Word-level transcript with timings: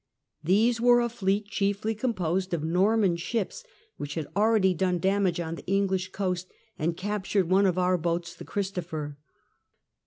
These 0.43 0.81
were 0.81 0.99
a 0.99 1.09
fleet 1.09 1.45
chiefly 1.45 1.93
composed 1.93 2.55
of 2.55 2.63
Norman 2.63 3.17
ships 3.17 3.63
which 3.97 4.15
had 4.15 4.25
already 4.35 4.73
done 4.73 4.97
damage 4.97 5.39
on 5.39 5.53
the 5.53 5.65
English 5.67 6.11
coast 6.11 6.51
and 6.79 6.97
captured 6.97 7.47
one 7.47 7.67
of 7.67 7.77
our 7.77 7.99
boats 7.99 8.33
the 8.33 8.43
Christopher. 8.43 9.19